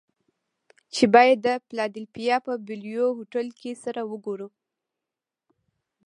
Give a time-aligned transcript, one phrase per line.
[0.93, 4.47] چې بايد د فلادلفيا په بلوويو هوټل کې سره وګوري.